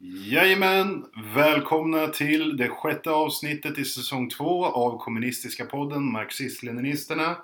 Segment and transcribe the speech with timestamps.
[0.00, 1.04] Jajamän!
[1.34, 7.36] Välkomna till det sjätte avsnittet i säsong två av kommunistiska podden Marxist-Leninisterna.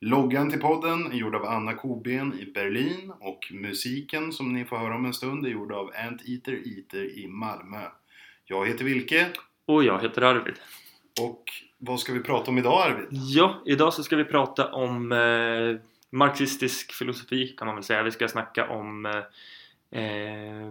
[0.00, 4.76] Loggan till podden är gjord av Anna Koben i Berlin och musiken som ni får
[4.78, 7.80] höra om en stund är gjord av Anteater Eater i Malmö.
[8.44, 9.26] Jag heter Vilke
[9.66, 10.54] Och jag heter Arvid.
[11.20, 11.44] och
[11.78, 13.08] vad ska vi prata om idag Arvid?
[13.10, 15.80] Ja, idag så ska vi prata om eh,
[16.10, 18.02] marxistisk filosofi kan man väl säga.
[18.02, 19.12] Vi ska snacka om eh,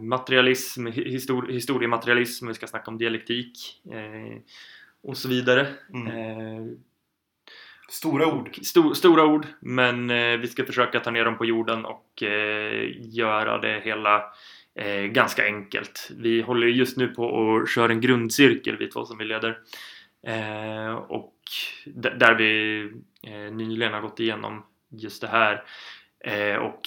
[0.02, 4.38] materialism, hi- histor historiematerialism, vi ska snacka om dialektik eh,
[5.04, 5.68] och så vidare.
[5.94, 6.08] Mm.
[6.08, 6.66] Eh,
[7.90, 8.56] Stora ord.
[8.66, 12.90] sto stora ord, men eh, vi ska försöka ta ner dem på jorden och eh,
[13.00, 14.24] göra det hela
[14.76, 16.12] eh, ganska enkelt.
[16.18, 19.60] Vi håller ju just nu på och kör en grundcirkel, vi två som vi leder.
[20.28, 21.34] Eh, och
[21.86, 22.82] där vi
[23.28, 25.64] eh, nyligen har gått igenom just det här.
[26.24, 26.82] Eh, och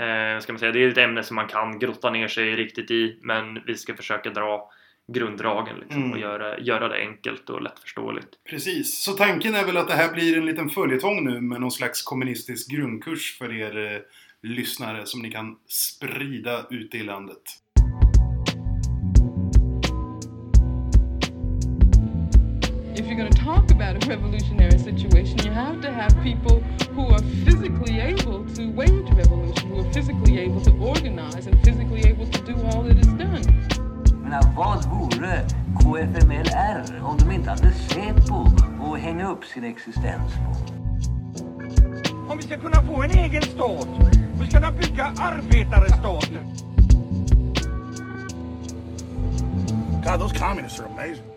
[0.00, 2.90] eh, ska man säga, det är ett ämne som man kan grotta ner sig riktigt
[2.90, 4.70] i, men vi ska försöka dra
[5.12, 6.12] grunddragen liksom, Mm.
[6.12, 8.28] och göra, göra det enkelt och lättförståeligt.
[8.50, 9.02] Precis.
[9.04, 12.02] Så tanken är väl att det här blir en liten följetong nu med någon slags
[12.02, 14.00] kommunistisk grundkurs för er eh,
[14.50, 17.42] lyssnare som ni kan sprida ute i landet.
[23.12, 26.60] You're going to talk about a revolutionary situation, you have to have people
[26.94, 32.04] who are physically able to wage revolution, who are physically able to organize and physically
[32.04, 33.42] able to do all that is done.
[34.08, 35.46] Jag menar, vad vore
[35.80, 38.46] KFMLR om de inte hade SÄPO
[38.80, 40.72] att hänga upp sin existens på?
[42.30, 43.88] Om vi ska kunna få en egen stat,
[44.40, 46.38] vi ska kunna bygga arbetarstaten.
[50.04, 51.31] God, those communists are amazing.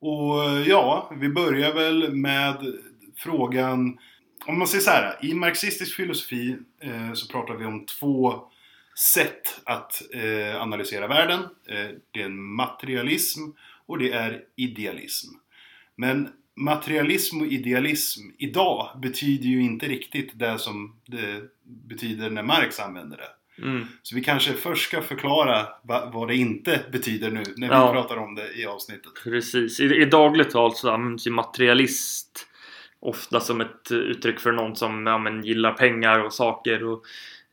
[0.00, 2.74] Och eh, ja, vi börjar väl med
[3.16, 3.98] frågan
[4.46, 8.42] om man säger så här, i marxistisk filosofi eh, så pratar vi om två
[8.98, 11.40] sätt att eh, analysera världen.
[11.68, 13.40] Eh, det är en materialism
[13.86, 15.28] och det är idealism.
[15.96, 22.80] Men materialism och idealism idag betyder ju inte riktigt det som det betyder när Marx
[22.80, 23.28] använder det.
[23.62, 23.86] Mm.
[24.02, 27.92] Så vi kanske först ska förklara va, vad det inte betyder nu när vi Ja.
[27.92, 29.12] pratar om det i avsnittet.
[29.24, 29.80] Precis.
[29.80, 32.46] I, I dagligt tal så används ju materialist
[33.00, 37.04] ofta som ett eh, uttryck för någon som ja, men, gillar pengar och saker och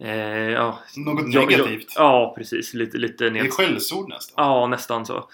[0.05, 1.93] eh, ja, Något negativt.
[1.95, 2.73] Ja, ja, precis.
[2.73, 4.45] Lite, lite Det är skällsord nästan.
[4.45, 5.29] Ja, nästan så.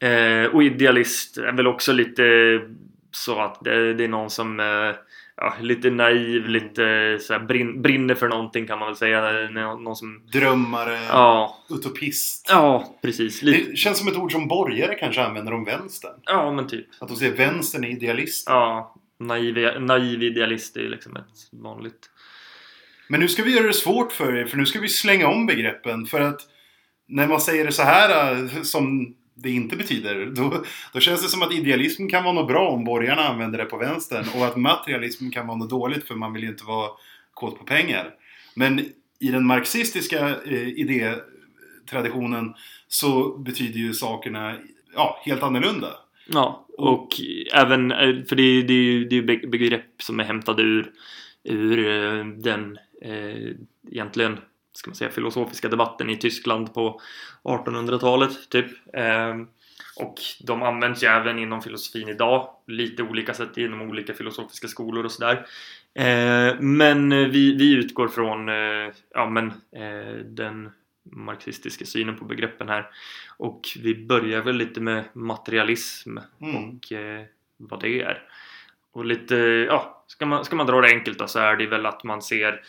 [0.00, 0.44] Mm.
[0.44, 2.22] Eh, och idealist är väl också lite
[3.10, 4.90] så att det, det är någon som eh,
[5.36, 9.48] ja, lite naiv, lite så här, brin, brinner för någonting kan man väl säga.
[9.76, 10.22] Någon, som...
[10.32, 12.46] Drömmare, Ja, utopist.
[12.48, 13.42] ja precis.
[13.42, 16.14] Lite, Det känns som ett ord som borgare kanske använder om vänstern.
[16.24, 16.86] ja, men typ.
[17.00, 18.46] Att de säger vänstern är idealist.
[18.50, 22.10] Ja, naiv, naiv idealist är liksom ett vanligt...
[23.08, 25.46] Men nu ska vi göra det svårt för er, för nu ska vi slänga om
[25.46, 26.06] begreppen.
[26.06, 26.40] För att
[27.08, 31.28] när man säger det så här äh, som det inte betyder, då, då känns det
[31.28, 34.56] som att idealism kan vara något bra om borgarna använder det på vänstern och att
[34.56, 36.90] materialism kan vara något dåligt för man vill ju inte vara
[37.34, 38.10] kåt på pengar.
[38.56, 38.80] Men
[39.20, 42.54] i den marxistiska eh, idétraditionen
[42.88, 44.56] så betyder ju sakerna
[44.94, 45.88] ja, helt annorlunda.
[46.28, 47.08] Ja, och
[47.54, 50.90] även, eh, för det, är- det är ju det är begrepp som är hämtade ur,
[51.44, 53.52] ur eh, den eh,
[53.92, 54.38] egentligen,
[54.74, 57.00] ska man säga, filosofiska debatten i Tyskland på
[57.42, 58.66] 1800-talet typ.
[58.92, 59.34] Eh,
[59.96, 65.04] och de används ju även inom filosofin idag, lite olika sätt inom olika filosofiska skolor
[65.04, 65.46] och sådär.
[65.94, 70.70] Eh, men vi, vi utgår från eh, ja, men, eh, den
[71.02, 72.90] marxistiska synen på begreppen här.
[73.36, 76.56] Och vi börjar väl lite med materialism Mm.
[76.56, 77.24] och eh,
[77.56, 78.22] vad det är.
[78.92, 79.36] Och lite,
[79.68, 82.22] ja, ska man, ska man dra det enkelt då så är det väl att man
[82.22, 82.62] ser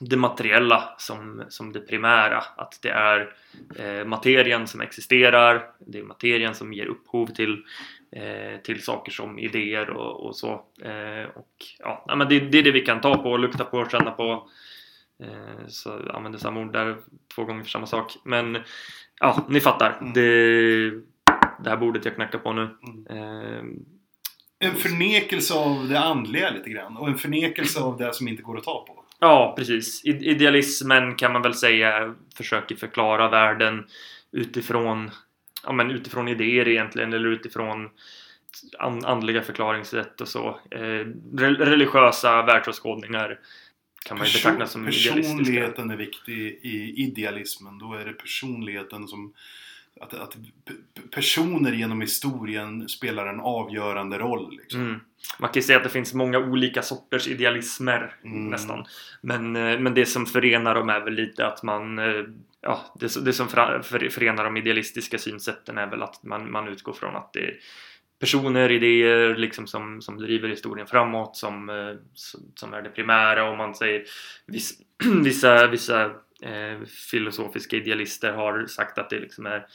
[0.00, 2.44] det materiella som, som det primära.
[2.56, 3.32] Att det är
[3.76, 7.64] eh, materien som existerar, det är materien som ger upphov till,
[8.12, 10.52] eh, till saker som idéer och, och så.
[10.82, 14.10] Eh, och ja, men det, det är det vi kan ta på, lukta på, känna
[14.10, 14.48] på.
[15.22, 16.96] Eh, så jag använder samma ord där
[17.34, 18.16] två gånger för samma sak.
[18.24, 18.58] Men
[19.20, 19.98] ja, ni fattar.
[20.00, 20.12] Mm.
[20.12, 20.90] Det,
[21.64, 22.62] det här bordet jag knackar på nu.
[23.10, 23.64] Eh,
[24.68, 28.58] En förnekelse av det andliga lite grann och en förnekelse av det som inte går
[28.58, 28.99] att ta på.
[29.20, 30.04] Ja, precis.
[30.04, 33.86] Idealismen kan man väl säga försöker förklara världen
[34.32, 35.10] utifrån,
[35.64, 37.90] ja, men utifrån idéer egentligen eller utifrån
[38.78, 40.60] an- andliga förklaringssätt och så.
[40.70, 40.78] Eh,
[41.34, 43.38] re- religiösa världsåskådningar
[44.04, 45.22] kan man ju betrakta som idealistiska.
[45.22, 47.78] personligheten är viktig i idealismen.
[47.78, 49.32] Då är det personligheten som
[50.00, 50.36] att, att
[51.10, 54.56] personer genom historien spelar en avgörande roll.
[54.56, 54.80] Liksom.
[54.80, 55.00] Mm.
[55.38, 58.48] Man kan ju säga att det finns många olika sorters idealismer Mm.
[58.50, 58.84] nästan.
[59.20, 61.98] Men, eh, men det som förenar dem är väl lite att man...
[61.98, 62.24] eh,
[62.62, 67.16] Ja, det, det som förenar de idealistiska synsätten är väl att man, man utgår från
[67.16, 67.54] att det är
[68.20, 71.94] personer, idéer liksom som, som driver historien framåt som, eh,
[72.54, 73.50] som, är det primära.
[73.50, 74.04] Och man säger
[74.46, 74.72] viss,
[75.24, 76.04] vissa, vissa
[76.42, 76.80] eh,
[77.10, 79.66] filosofiska idealister har sagt att det liksom är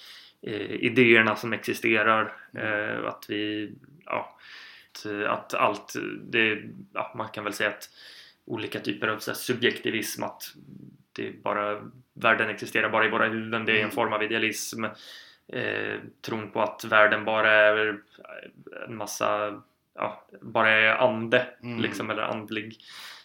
[0.48, 2.34] eh, idéerna som existerar.
[2.58, 3.72] Eh, att vi,
[4.06, 4.38] ja,
[4.96, 5.94] att, att allt,
[6.24, 6.62] det,
[6.94, 7.90] ja, man kan väl säga att
[8.46, 10.44] olika typer av subjektivism, att
[11.14, 11.82] det bara,
[12.14, 13.92] världen existerar bara i våra huvuden, det är en Mm.
[13.96, 14.84] form av idealism.
[15.48, 17.98] Eh, tron på att världen bara är
[18.88, 19.62] en massa,
[19.96, 21.80] ja, bara är ande, Mm.
[21.80, 22.78] liksom, eller andlig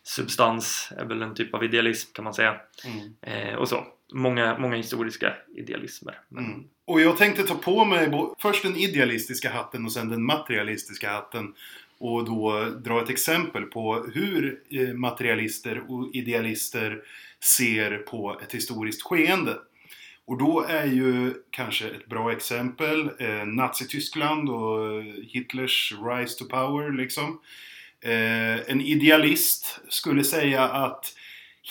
[0.02, 2.61] substans är väl en typ av idealism kan man säga.
[2.87, 3.14] Mm.
[3.23, 3.87] Eh, och så.
[4.12, 6.20] Många, många historiska idealismer.
[6.28, 6.69] Men, Mm.
[6.90, 11.54] Och jag tänkte ta på mig först den idealistiska hatten och sen den materialistiska hatten.
[11.98, 17.02] Och då dra ett exempel på hur eh, materialister och idealister
[17.40, 19.56] ser på ett historiskt skeende.
[20.25, 26.92] Och då är ju kanske ett bra exempel eh, Nazityskland och Hitlers rise to power
[26.92, 27.40] liksom.
[28.00, 31.14] Eh, en idealist skulle säga att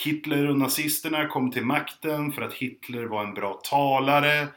[0.04, 4.48] Hitler och nazisterna kom till makten för att Hitler var en bra talare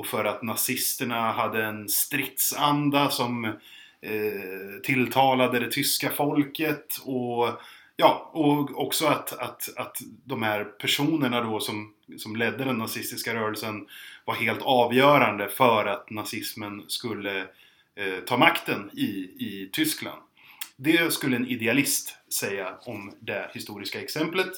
[0.00, 7.60] och för att nazisterna hade en stridsanda som eh, tilltalade det tyska folket och
[7.96, 13.34] ja, och också att, att, att de här personerna då som, som ledde den nazistiska
[13.34, 13.86] rörelsen
[14.24, 17.38] var helt avgörande för att nazismen skulle
[17.94, 20.22] eh, ta makten i, i Tyskland.
[20.76, 24.52] Det skulle en idealist säga om det historiska exemplet.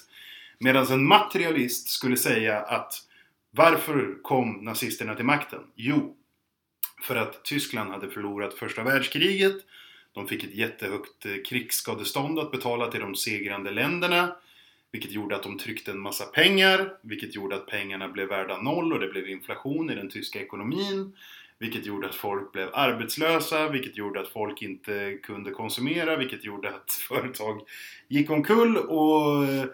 [0.59, 3.06] Medan en materialist skulle säga att
[3.56, 5.60] varför kom nazisterna till makten?
[5.75, 6.16] Jo,
[7.02, 9.56] för att Tyskland hade förlorat första världskriget.
[10.12, 14.37] De fick ett jättehögt eh, krigsskadestånd att betala till de segrande länderna.
[14.93, 16.93] Vilket gjorde att de tryckte en massa pengar.
[17.02, 21.16] Vilket gjorde att pengarna blev värda noll och det blev inflation i den tyska ekonomin.
[21.58, 26.69] Vilket gjorde att folk blev arbetslösa, vilket gjorde att folk inte kunde konsumera, vilket gjorde
[26.69, 27.60] att företag
[28.08, 29.64] gick omkull och eh,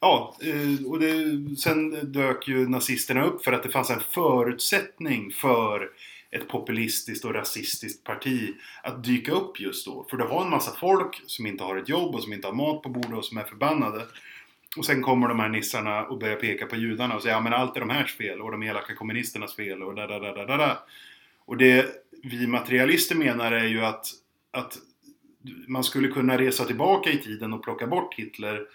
[0.00, 1.16] Ja, eh, och det,
[1.58, 5.90] sen dök ju nazisterna upp för att det fanns en förutsättning för
[6.30, 10.06] ett populistiskt och rasistiskt parti att dyka upp just då.
[10.10, 12.54] För du har en massa folk som inte har ett jobb och som inte har
[12.54, 14.06] mat på bordet och som är förbannade.
[14.76, 17.52] Och sen kommer de här nissarna och börjar peka på judarna och säga ja men
[17.52, 20.56] allt är de härs fel och de elaka kommunisternas fel och da da da da
[20.56, 20.86] da.
[21.44, 21.86] Och det
[22.22, 24.06] vi materialister menar är ju att,
[24.50, 24.78] att
[25.66, 28.66] man skulle kunna resa tillbaka i tiden och plocka bort Hitler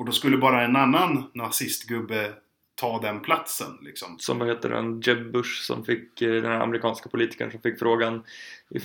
[0.00, 2.32] och då skulle bara en annan nazistgubbe
[2.74, 4.18] ta den platsen liksom.
[4.18, 7.78] Som vad heter den, Jeb Bush som fick, eh, den här amerikanska politikern som fick
[7.78, 8.22] frågan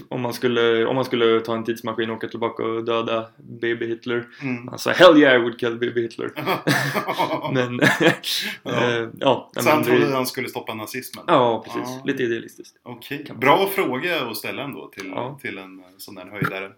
[0.10, 3.88] om man skulle, om man skulle ta en tidsmaskin och åka tillbaka och döda baby
[3.88, 4.26] Hitler.
[4.42, 4.68] Mm.
[4.68, 6.32] Han sa Hell yeah I would kill baby Hitler.
[7.54, 7.80] Men,
[8.64, 8.72] Ja.
[9.02, 9.52] eh, ja.
[9.58, 11.24] Så han trodde det- han skulle stoppa nazismen?
[11.28, 11.82] Ja, precis.
[11.96, 12.02] Ja.
[12.06, 12.76] Lite idealistiskt.
[12.84, 15.40] Okej, man bra fråga att ställa ändå till, Ja.
[15.42, 16.72] till en eh, sån där höjdare.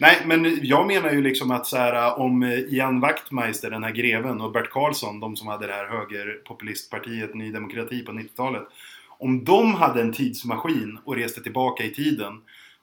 [0.00, 3.90] Nej, men jag menar ju liksom att så här, om eh, Ian Wachtmeister, den här
[3.92, 8.62] greven, och Bert Karlsson, de som hade det här högerpopulistpartiet Ny Demokrati på 90-talet.
[9.24, 12.32] Om de hade en tidsmaskin och reste tillbaka i tiden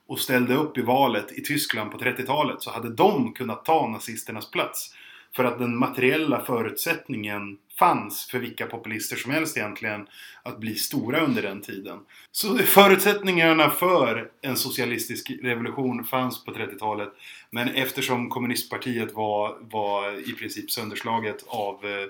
[0.08, 4.52] och ställde upp i valet i Tyskland på 30-talet så hade de kunnat ta nazisternas
[4.52, 4.94] plats.
[5.36, 10.08] För att den materiella förutsättningen fanns för vilka populister som helst egentligen
[10.44, 12.00] att bli stora under den tiden.
[12.32, 17.10] Så förutsättningarna för en socialistisk revolution fanns på 30-talet.
[17.50, 22.08] Men eftersom kommunistpartiet var, var i princip sönderslaget av, eh,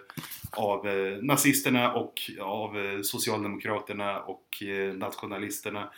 [0.51, 4.63] av eh, nazisterna och av eh, socialdemokraterna och
[4.95, 5.89] nationalisterna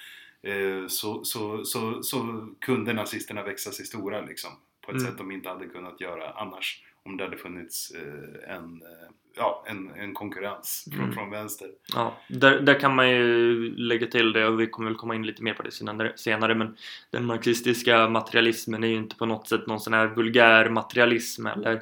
[0.88, 4.52] så, så, så, så kunde nazisterna växa sig stora liksom.
[4.86, 5.08] På ett Mm.
[5.12, 6.84] sätt de inte hade kunnat göra annars.
[7.06, 11.14] Om det hade funnits eh, en, eh, ja, en, en konkurrens från, Mm.
[11.14, 11.68] från vänster.
[11.94, 15.26] Ja, där, där kan man ju lägga till det och vi kommer väl komma in
[15.26, 16.78] lite mer på det senare, senare men
[17.12, 21.74] den marxistiska materialismen är ju inte på något sätt någon sån här vulgär materialism eller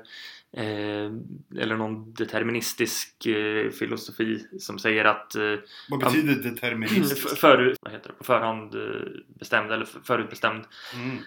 [0.53, 1.11] eh,
[1.59, 5.55] eller någon deterministisk eh, filosofi som säger att eh,
[5.89, 7.37] Vad betyder för, deterministiskt?
[7.39, 9.01] för, vad heter det, på förhand eh,
[9.39, 10.63] bestämd eller för- förutbestämd
[10.95, 11.17] Mm.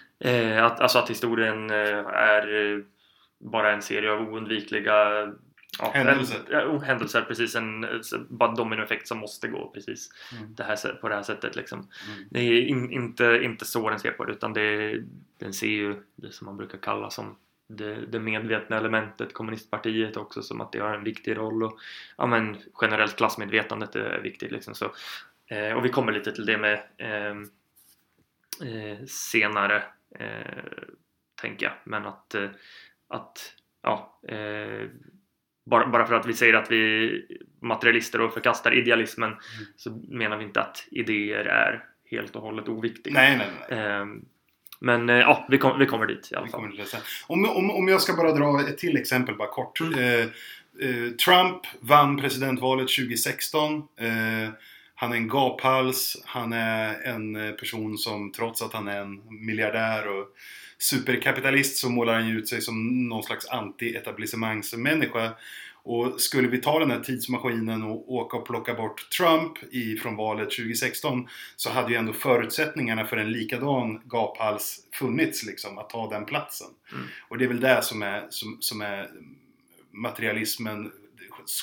[0.65, 2.83] Att, alltså att historien är
[3.39, 4.93] bara en serie av oundvikliga
[5.79, 6.53] ja, Händelser.
[6.53, 7.55] En, händelser, precis.
[7.55, 7.89] En eh,
[8.29, 10.55] bara dominoeffekt som måste gå precis Mm.
[10.55, 11.55] det här, på det här sättet.
[11.55, 11.79] Liksom.
[11.79, 12.27] Mm.
[12.31, 14.99] Det är in, inte, inte så den ser på det utan det,
[15.37, 17.35] den ser ju det som man brukar kalla som
[17.67, 21.79] det, det medvetna elementet, kommunistpartiet också som att det har en viktig roll och
[22.17, 24.51] ja, men generellt klassmedvetandet är viktigt.
[24.51, 24.75] Liksom.
[24.75, 24.91] Så
[25.47, 27.49] Eh, och vi kommer lite till det med ehm,
[28.61, 29.83] eh, senare,
[30.19, 30.63] eh,
[31.41, 31.73] tänker jag.
[31.83, 32.49] Men att, eh,
[33.09, 34.89] att ja, eh,
[35.65, 37.11] bara, bara för att vi säger att vi
[37.61, 39.33] materialister och förkastar idealismen
[39.75, 43.13] så menar vi inte att idéer är helt och hållet oviktiga.
[43.13, 43.79] Nej, nej, nej.
[43.79, 44.25] Ehm,
[44.79, 46.79] men eh, ja, vi, kom, vi kommer dit i alla fall.
[47.27, 49.81] Om, om, om jag ska bara dra ett till exempel bara kort.
[49.81, 53.75] Eh, eh, Trump vann presidentvalet 2016.
[53.75, 54.53] Eh,
[54.95, 56.21] han är en gaphals.
[56.25, 60.27] Han är en eh, person som trots att han är en miljardär och
[60.85, 65.31] superkapitalist så målar han ju ut sig som någon slags anti-etablissemangsmänniska.
[65.83, 70.15] Och skulle vi ta den här tidsmaskinen och åka och plocka bort Trump i, från
[70.15, 76.09] valet 2016 så hade ju ändå förutsättningarna för en likadan gaphals funnits liksom, att ta
[76.09, 76.67] den platsen.
[77.29, 79.09] Och det är väl det som är, som, som är
[79.91, 80.91] materialismen,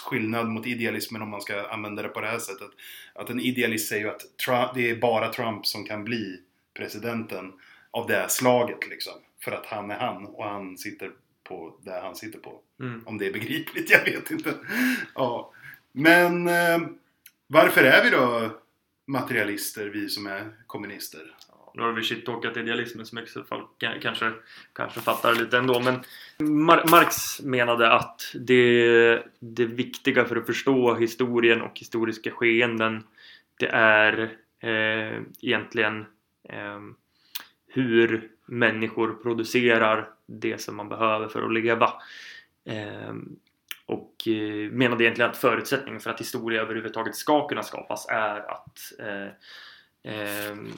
[0.05, 2.71] skillnad mot idealismen om man ska använda det på det här sättet.
[3.15, 6.41] Att en idealist säger ju att Trump, det är bara Trump som kan bli
[6.75, 7.53] presidenten
[7.93, 9.13] av det slaget liksom.
[9.45, 11.11] För att han är han och han sitter
[11.45, 12.61] på det han sitter på.
[12.81, 13.03] Mm.
[13.07, 14.55] Om det är begripligt, jag vet inte.
[15.15, 15.53] Ja.
[15.93, 16.79] Men eh,
[17.47, 18.51] varför är vi då
[19.07, 21.35] materialister, vi som är kommunister?
[21.75, 24.33] Nu har vi shit-talkat idealismen så mycket så folk ka- kanske,
[24.73, 25.81] kanske fattar lite ändå.
[25.81, 25.95] Men
[26.39, 33.05] Mar- Marx menade att det, det viktiga för att förstå historien och historiska skeenden
[33.59, 36.01] det är eh, egentligen
[36.49, 36.81] eh,
[37.73, 41.93] hur människor producerar det som man behöver för att leva.
[42.65, 43.37] Ehm,
[43.87, 48.79] och eh, menade egentligen att förutsättningen för att historia överhuvudtaget ska kunna skapas är att
[48.99, 49.29] eh,
[50.13, 50.73] ehm,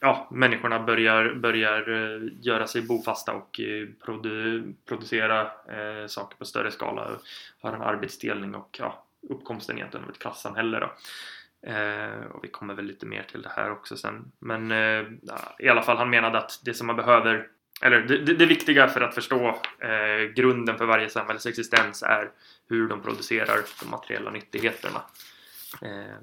[0.00, 3.60] ja, människorna börjar, börjar eh, göra sig bofasta och
[4.04, 7.22] produ, producera eh, saker på större skala och
[7.60, 10.90] har en arbetsdelning och ja, uppkomsten egentligen av ett klassamhälle då.
[11.66, 14.32] Eh, och vi kommer väl lite mer till det här också sen.
[14.38, 15.06] Men eh,
[15.58, 17.48] i alla fall han menade att det som man behöver
[17.82, 22.30] eller det, det, viktiga för att förstå eh, grunden för varje samhälles existens är
[22.68, 25.02] hur de producerar de materiella nyttigheterna.
[25.82, 26.16] Eh,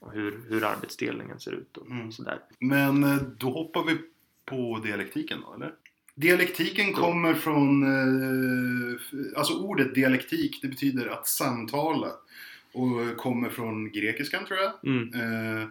[0.00, 2.12] och hur, hur arbetsdelningen ser ut och Mm.
[2.12, 2.38] sådär.
[2.58, 3.98] Men eh, då hoppar vi
[4.44, 5.72] på dialektiken då, eller?
[6.14, 7.82] Dialektiken kommer från...
[7.82, 9.00] Eh,
[9.36, 12.08] alltså ordet dialektik, det betyder att samtala.
[12.72, 14.72] Och kommer från grekiskan, tror jag.
[14.84, 15.12] Mm.
[15.14, 15.68] Eh,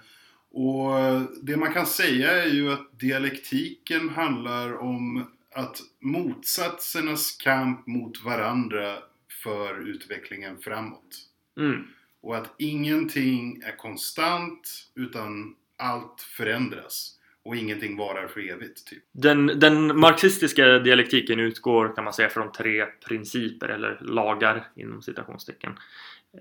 [0.52, 8.24] och det man kan säga är ju att dialektiken handlar om att motsatsernas kamp mot
[8.24, 8.98] varandra
[9.44, 11.18] för utvecklingen framåt.
[11.60, 11.88] Mm.
[12.22, 17.14] Och att ingenting är konstant utan allt förändras.
[17.44, 18.88] Och ingenting varar för evigt.
[18.88, 19.04] Typ.
[19.12, 25.72] Den, den marxistiska dialektiken utgår kan man säga från tre principer eller lagar inom citationstecken.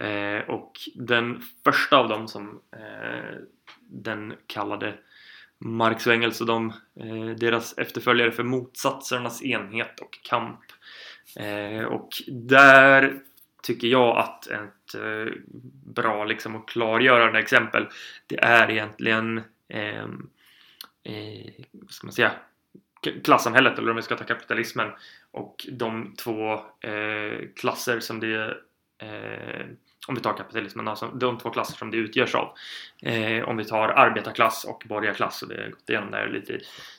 [0.00, 3.38] Eh, och den första av dem som eh,
[3.80, 4.94] den kallade
[5.58, 10.60] Marx och Engels och de, eh, deras efterföljare för motsatsernas enhet och kamp.
[11.36, 13.20] Eh, och där
[13.62, 15.32] tycker jag att ett eh,
[15.94, 17.86] bra liksom, och klargörande exempel
[18.26, 20.30] det är egentligen ehm,
[21.04, 22.32] eh, vad ska man säga,
[23.24, 24.90] klassamhället eller om vi ska ta kapitalismen
[25.30, 28.56] och de två eh, klasser som det
[28.98, 29.66] eh,
[30.08, 32.54] om vi tar kapitalismen, alltså de två klasser som det utgörs av.
[33.02, 36.58] Eh, om vi tar arbetarklass och borgarklass och vi har gått igenom det här lite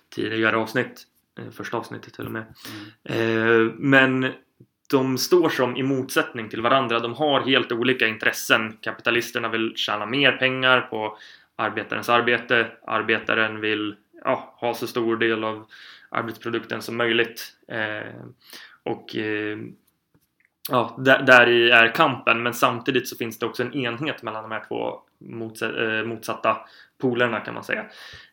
[0.09, 1.03] tidigare avsnitt,
[1.39, 2.45] eh, första avsnittet till och med.
[3.03, 4.33] Eh, men
[4.89, 6.99] de står som i motsättning till varandra.
[6.99, 8.77] De har helt olika intressen.
[8.81, 11.17] Kapitalisterna vill tjäna mer pengar på
[11.55, 12.67] arbetarens arbete.
[12.87, 15.65] Arbetaren vill ja, ha så stor del av
[16.09, 17.53] arbetsprodukten som möjligt.
[17.67, 18.13] Eh,
[18.83, 19.57] och eh,
[20.69, 22.43] ja, där, där i är kampen.
[22.43, 25.01] Men samtidigt så finns det också en enhet mellan de här två
[25.65, 26.57] eh, motsatta
[26.97, 27.85] polerna kan man säga.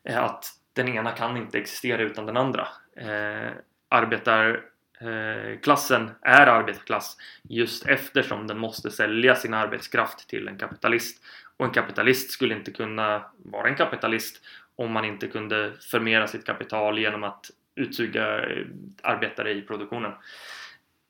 [0.04, 2.68] Eh, att den ena kan inte existera utan den andra.
[2.96, 3.52] Eh,
[3.88, 4.60] arbetar
[5.00, 11.22] eh, klassen är arbetarklass just eftersom den måste sälja sin arbetskraft till en kapitalist.
[11.56, 14.44] Och en kapitalist skulle inte kunna vara en kapitalist
[14.76, 18.66] om man inte kunde förmera sitt kapital genom att utsuga eh,
[19.02, 20.12] arbetare i produktionen.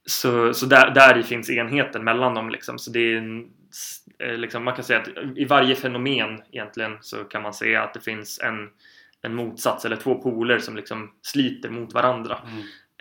[0.07, 2.79] Så, så där, där finns enheten mellan dem liksom.
[2.79, 3.49] Så det är en,
[4.19, 7.95] eh, liksom, man kan säga att i varje fenomen egentligen så kan man säga att
[7.95, 8.69] det finns en,
[9.23, 12.39] en motsats eller två poler som liksom sliter mot varandra.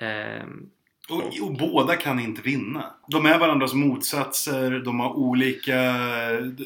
[0.02, 0.70] Ehm,
[1.10, 2.86] Och, och båda kan inte vinna.
[3.08, 5.82] De är varandras motsatser, de har olika,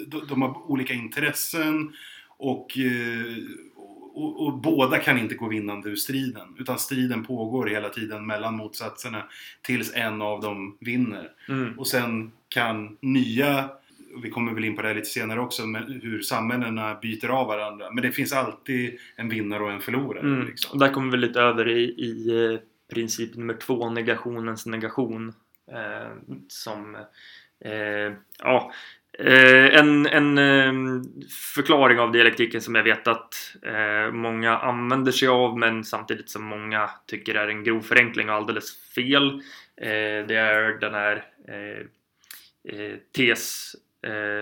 [0.08, 1.94] de, de har olika intressen
[2.38, 3.36] och, eh,
[4.24, 6.56] och, och båda kan inte gå vinnande ur striden.
[6.60, 9.24] Utan striden pågår hela tiden mellan motsatserna
[9.62, 11.30] tills en av dem vinner.
[11.50, 13.70] mm, Och sen kan nya
[14.24, 17.48] vi kommer väl in på det här lite senare också, men hur samhällena byter av
[17.48, 17.92] varandra.
[17.92, 20.20] Men det finns alltid en vinnare och en förlorare.
[20.20, 20.46] Mm.
[20.48, 20.72] Liksom.
[20.72, 22.60] Och där kommer vi lite över i, i eh,
[22.94, 25.34] princip nummer två, negationens negation.
[25.72, 26.12] Eh,
[26.48, 26.96] som,
[27.60, 28.72] eh, ja,
[29.20, 31.02] eh, en, en eh,
[31.56, 36.44] förklaring av dialektiken som jag vet att eh, många använder sig av men samtidigt som
[36.44, 39.34] många tycker är en grov förenkling och alldeles fel.
[39.82, 41.24] Eh, det är den här
[43.16, 43.76] tes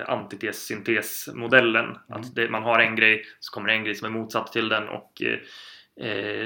[0.05, 1.98] antites syntes modellen.
[2.08, 4.88] Att det, man har en grej så kommer en grej som är motsatt till den
[4.88, 5.22] och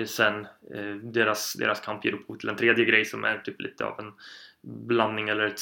[0.06, 0.48] sen
[1.04, 4.14] deras, deras kamp ger upphov till en tredje grej som är typ lite av en
[4.88, 5.60] blandning eller ett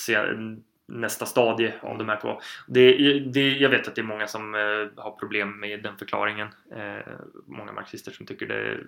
[0.87, 2.41] nästa stadie av de här två.
[2.67, 6.47] Det, det, jag vet att det är många som eh, har problem med den förklaringen.
[6.75, 7.13] Eh,
[7.47, 8.87] många marxister som tycker det är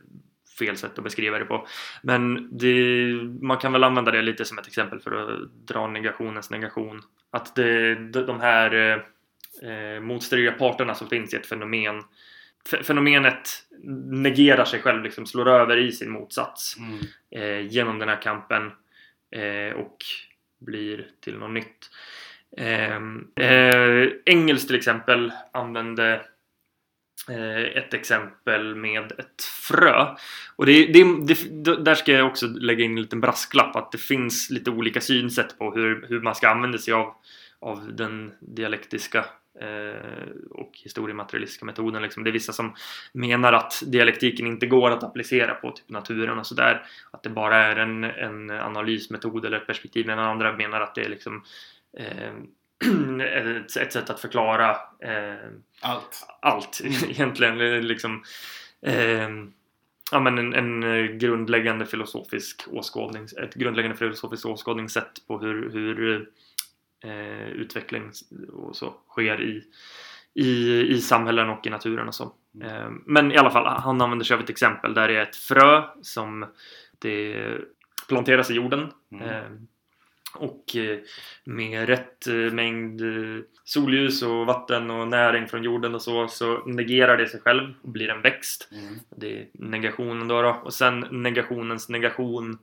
[0.59, 1.67] fel sätt att beskriva det på.
[2.03, 6.49] Men det, man kan väl använda det lite som ett exempel för att dra negationens
[6.49, 7.01] negation.
[7.31, 8.73] Att det, de, här
[9.61, 12.03] eh, eh, motstridiga parterna som finns i ett fenomen
[12.83, 13.49] Fenomenet
[14.11, 16.99] negerar sig själv, liksom slår över i sin motsats Mm.
[17.31, 18.71] eh, genom den här kampen
[19.31, 19.97] eh, och
[20.59, 21.89] blir till något nytt.
[22.57, 26.25] Ehm, eh, Engels till exempel använde
[27.29, 30.15] eh, ett exempel med ett frö.
[30.55, 31.03] Och det, det,
[31.51, 35.01] det, där ska jag också lägga in en liten brasklapp att det finns lite olika
[35.01, 37.13] synsätt på hur, hur man ska använda sig av,
[37.59, 39.25] av den dialektiska
[40.49, 42.01] och historiematerialistiska metoden.
[42.01, 42.23] Liksom.
[42.23, 42.75] Det är vissa som
[43.11, 46.85] menar att dialektiken inte går att applicera på typ naturen och sådär.
[47.11, 50.07] Att det bara är en, en analysmetod eller ett perspektiv.
[50.07, 51.43] Medan andra menar att det är liksom
[51.97, 52.33] eh,
[53.21, 55.49] ett, ett sätt att förklara eh,
[55.81, 56.27] Allt.
[56.41, 57.87] allt egentligen.
[57.87, 58.23] Liksom,
[58.81, 59.29] eh,
[60.11, 66.29] ja, men en, en eh, grundläggande filosofisk åskådning, ett grundläggande filosofiskt åskådningssätt på hur, hur
[67.03, 68.11] eh, utveckling
[68.53, 69.63] och så sker i,
[70.33, 72.23] i, i samhällen och i naturen och så.
[72.63, 75.35] Eh, men i alla fall, han använder sig av ett exempel där det är ett
[75.35, 76.45] frö som
[76.99, 77.57] det
[78.07, 78.91] planteras i jorden.
[79.11, 79.29] Mm.
[79.29, 79.51] Eh,
[80.33, 80.99] och eh,
[81.43, 86.65] med rätt eh, mängd eh, solljus och vatten och näring från jorden och så, så
[86.65, 88.69] negerar det sig själv och blir en växt.
[88.71, 88.99] Mm.
[89.17, 90.61] Det är negationen då, då.
[90.63, 92.57] Och sen negationens negation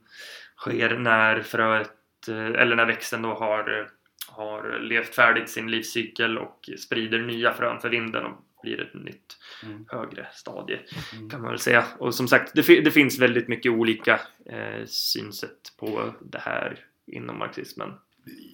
[0.57, 1.91] sker när fröet,
[2.27, 3.89] eller när växten då har,
[4.27, 9.37] har levt färdigt sin livscykel och sprider nya frön för vinden och blir ett nytt
[9.63, 9.85] Mm.
[9.89, 10.79] högre stadie
[11.15, 11.29] Mm.
[11.29, 11.85] kan man väl säga.
[11.99, 17.37] Och som sagt, det, det finns väldigt mycket olika eh, synsätt på det här inom
[17.37, 17.93] marxismen.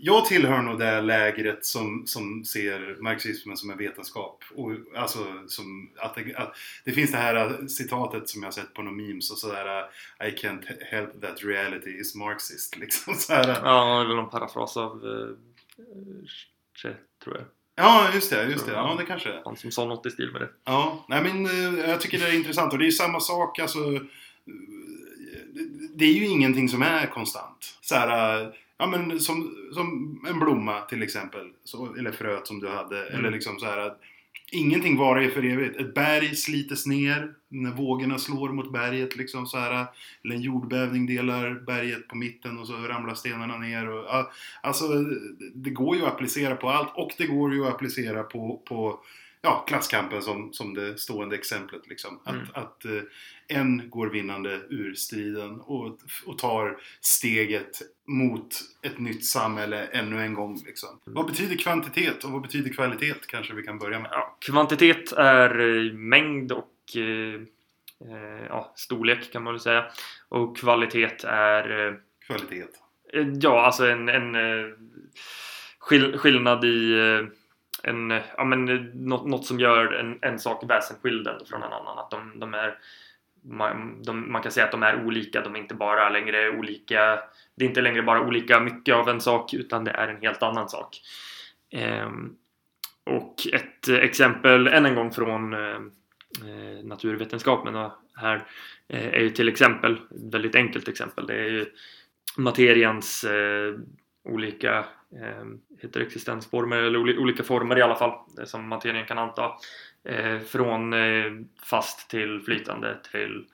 [0.02, 4.44] Jag tillhör nog det lägret som, som ser marxismen som en vetenskap.
[4.56, 6.56] Och, alltså, som, att det, att
[6.86, 9.86] det finns det här citatet som jag har sett på några memes och sådär
[10.20, 12.78] I can't help that reality is marxist.
[12.78, 15.36] Liksom, så här, Ja, det är väl någon parafras av eh,
[17.24, 17.46] tror jag.
[17.76, 18.44] ja, just det.
[18.46, 18.72] Just det.
[18.72, 19.42] Ja, det kanske.
[19.46, 20.50] Han som sa något i stil med det.
[20.64, 23.60] Ja, nej men eh, jag tycker det är intressant och det är ju samma sak
[23.60, 23.80] alltså.
[23.80, 24.02] eh,
[25.96, 27.78] Det är ju ingenting som är konstant.
[27.82, 31.50] Så här, eh, ja men som, som en blomma till exempel.
[31.64, 33.06] Så, eller fröet som du hade.
[33.08, 33.20] Mm.
[33.20, 34.00] Eller liksom så här att
[34.54, 35.80] ingenting varar ju för evigt.
[35.80, 39.86] Ett berg slites ner när vågorna slår mot berget liksom så här.
[40.24, 43.90] Eller en jordbävning delar berget på mitten och så ramlar stenarna ner.
[43.90, 44.06] Och,
[44.62, 44.88] alltså
[45.56, 49.00] det går ju att applicera på allt och det går ju att applicera på, på
[49.46, 51.88] ja, klasskampen som, som det stående exemplet.
[51.88, 52.20] Liksom.
[52.24, 52.48] Att, Mm.
[52.54, 53.02] att eh,
[53.48, 60.34] en går vinnande ur striden och, och tar steget mot ett nytt samhälle ännu en
[60.34, 60.62] gång.
[60.66, 61.00] Liksom.
[61.04, 63.14] Vad betyder kvantitet och vad betyder kvalitet?
[63.28, 64.10] Kanske vi kan börja med.
[64.12, 67.42] Ja, kvantitet är eh, mängd och eh,
[68.12, 69.86] eh, ja, storlek kan man väl säga.
[70.30, 72.66] Och kvalitet är Kvalitet.
[73.42, 74.36] Ja, alltså en, en
[75.80, 76.96] skill skillnad i
[77.84, 82.00] en, ja, men, något, något som gör en, en sak väsensskild från en annan.
[82.00, 82.78] Att de, de är,
[83.44, 87.20] man, de, man kan säga att de är olika, de är inte bara längre olika
[87.56, 90.44] det är inte längre bara olika mycket av en sak utan det är en helt
[90.44, 91.02] annan sak.
[91.72, 92.36] Ehm,
[93.04, 95.76] och ett exempel än en gång från eh,
[96.44, 98.48] eh naturvetenskapen här
[98.88, 101.66] eh, är ju till exempel, ett väldigt enkelt exempel, det är ju
[102.38, 103.74] materians eh,
[104.24, 104.86] olika
[105.82, 109.52] heter det existensformer eller oli- olika former i alla fall eh, som materien kan anta.
[110.04, 111.32] Eh, från eh,
[111.64, 113.46] fast till flytande till,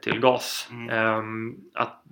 [0.00, 0.68] till gas.
[0.70, 0.90] Mm.
[0.90, 2.02] Ehm, att,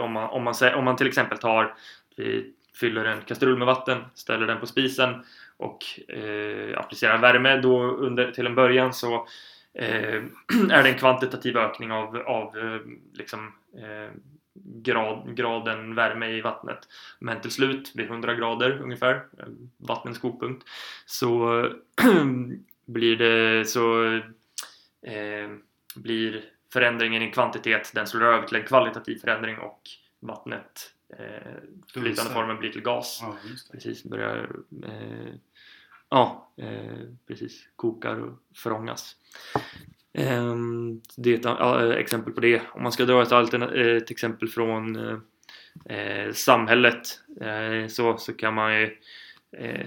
[0.00, 1.74] om, man, om, man, om man till exempel tar,
[2.16, 5.24] vi fyller en kastrull med vatten, ställer den på spisen
[5.56, 9.14] och eh, applicerar värme då under, till en början så
[9.74, 10.14] eh,
[10.70, 12.56] är det en kvantitativ ökning av, av
[13.14, 14.10] liksom, eh,
[14.64, 16.78] grad, graden värme i vattnet.
[17.18, 20.66] Men till slut, vid 100 grader ungefär, eh, vattnets kokpunkt,
[21.06, 21.62] så
[22.86, 24.04] blir det så
[25.02, 25.50] eh,
[25.96, 29.80] blir förändringen i kvantitet, den slår över till en kvalitativ förändring och
[30.20, 31.52] vattnet, eh,
[31.92, 33.18] flytande formen blir till gas.
[33.22, 33.36] Ja.
[33.72, 35.34] Precis, börjar eh,
[36.08, 39.16] ja, eh, precis, kokar och förångas.
[40.16, 42.62] Ehm, det är ett ja, exempel på det.
[42.72, 45.18] Om man ska dra ett, alterna- ett exempel från eh,
[45.98, 48.96] eh, samhället eh, så, så kan man ju
[49.56, 49.86] eh,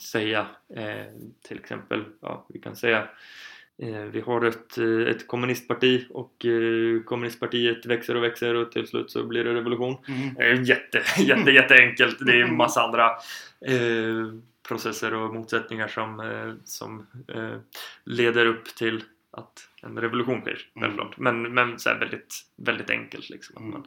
[0.00, 0.46] säga
[0.76, 1.06] eh,
[1.48, 3.08] till exempel, ja, vi kan säga
[3.82, 8.86] eh, vi har ett, eh, ett kommunistparti och eh, kommunistpartiet växer och växer och till
[8.86, 9.96] slut så blir det revolution.
[10.38, 10.64] Mm.
[10.64, 12.16] Jätte, jätte, jätteenkelt.
[12.20, 13.10] Det är en massa andra
[13.66, 14.34] eh,
[14.68, 17.56] processer och motsättningar som, eh, som eh,
[18.04, 20.58] leder upp till att en revolution sker.
[20.76, 21.06] Mm.
[21.16, 23.30] Men, men så väldigt, väldigt enkelt.
[23.30, 23.56] Liksom.
[23.56, 23.70] Mm.
[23.70, 23.86] man,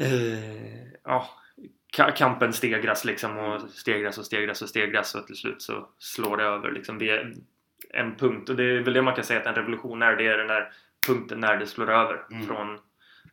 [0.00, 1.30] eh, ja,
[1.96, 6.36] ka- kampen stegras liksom och stegras och stegras och stegras och till slut så slår
[6.36, 7.10] det över liksom vid
[7.90, 8.48] en punkt.
[8.48, 10.16] Och det är väl det man kan säga att en revolution är.
[10.16, 10.72] Det är den där
[11.06, 12.46] punkten när det slår över Mm.
[12.46, 12.78] från,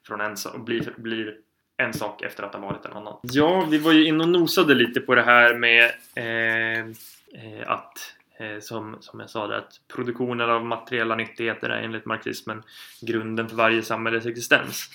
[0.07, 1.37] från en sak och blir, blir
[1.77, 3.19] en sak efter att ha varit en annan.
[3.23, 5.83] Ja, vi var ju inne och nosade lite på det här med
[6.15, 11.81] eh, eh, att Eh, som, som jag sa där, att produktionen av materiella nyttigheter är
[11.81, 12.63] enligt marxismen
[13.01, 14.89] grunden för varje samhälles existens.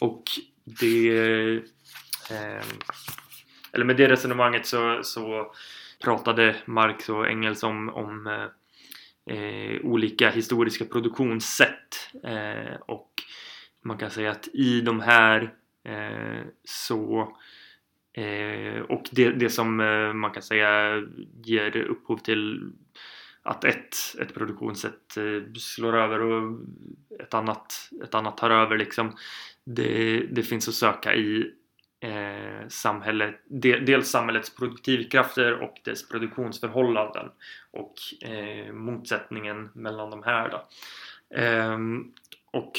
[0.00, 0.22] Och
[0.64, 1.08] det...
[2.30, 2.62] Eh,
[3.72, 5.52] eller med det resonemanget så, så
[6.04, 8.46] pratade Marx och Engels om, om eh,
[9.36, 12.10] eh olika historiska produktionssätt.
[12.24, 13.10] Eh, och
[13.84, 17.32] man kan säga att i de här eh, så
[18.12, 21.02] eh, och det, det som eh, man kan säga
[21.44, 22.72] ger upphov till
[23.42, 26.60] att ett, ett produktionssätt eh, slår över och
[27.20, 29.16] ett annat, ett annat tar över liksom.
[29.64, 31.52] Det, det finns att söka i
[32.00, 37.28] eh, samhället, de, dels samhällets produktivkrafter och dess produktionsförhållanden
[37.70, 37.94] och
[38.30, 40.48] eh, motsättningen mellan de här.
[40.48, 40.68] Då.
[41.36, 42.12] Ehm,
[42.52, 42.72] och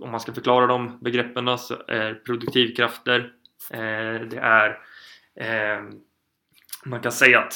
[0.00, 3.32] om man ska förklara de begreppen då, så är produktivkrafter
[3.70, 4.78] det är
[5.34, 5.82] eh,
[6.84, 7.54] man kan säga att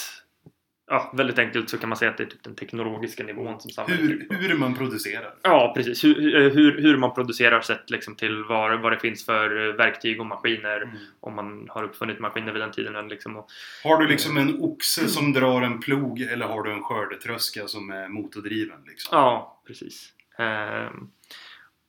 [0.90, 3.70] ja, väldigt enkelt så kan man säga att det är typ den teknologiska nivån som
[3.70, 5.34] samhället Hur, hur man producerar.
[5.42, 6.04] Ja, precis.
[6.04, 10.20] Hur, hur, hur man producerar sett liksom till vad, vad det finns för eh, verktyg
[10.20, 10.82] och maskiner.
[10.82, 10.96] Mm.
[11.20, 13.08] Om man har uppfunnit maskiner vid den tiden.
[13.08, 13.48] Liksom, och,
[13.84, 17.90] Har du liksom en oxe som drar en plog eller har du en skördetröska som
[17.90, 18.84] är motordriven?
[18.86, 19.18] Liksom?
[19.18, 20.12] ja, precis.
[20.38, 21.10] Ehm,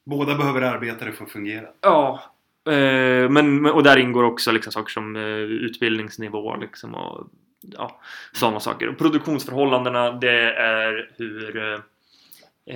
[0.06, 1.68] Båda behöver arbetare för att fungera.
[1.82, 2.24] Ja,
[2.70, 7.28] eh, men, och där ingår också liksom saker som eh, utbildningsnivå liksom och
[7.62, 8.00] ja,
[8.34, 8.88] sådana saker.
[8.90, 11.80] Och produktionsförhållandena det är hur, eh,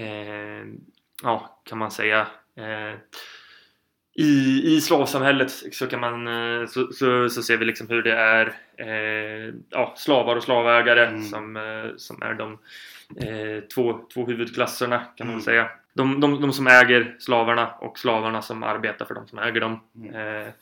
[0.02, 0.66] eh,
[1.24, 2.28] ja, kan man säga,
[2.58, 2.98] eh,
[4.16, 6.28] i, I slavsamhället så kan man
[6.68, 8.46] så, så, så ser vi liksom hur det är
[8.78, 11.24] eh, ja, slavar och slavägare Mm.
[11.24, 11.58] som,
[11.98, 12.58] som är de
[13.28, 15.44] eh, två, två huvudklasserna kan man Mm.
[15.44, 15.70] säga.
[15.94, 19.80] De, de, de som äger slavarna och slavarna som arbetar för de som äger dem.
[19.96, 20.16] Mm.
[20.16, 20.54] Eh,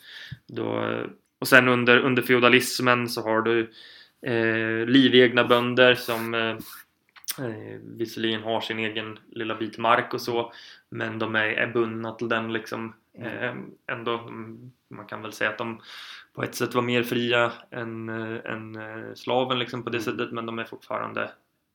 [0.47, 0.95] då,
[1.39, 3.71] och sen under, under feodalismen så har du
[4.21, 6.57] eh, livegna bönder som eh,
[7.45, 10.53] eh, visserligen har sin egen lilla bit mark och så
[10.89, 13.53] men de är, är bundna till den liksom eh,
[13.91, 14.17] ändå.
[14.17, 15.81] mm, Man kan väl säga att de
[16.33, 18.77] på ett sätt var mer fria än, eh, än
[19.15, 20.05] slaven liksom på det Mm.
[20.05, 21.31] sättet men de är fortfarande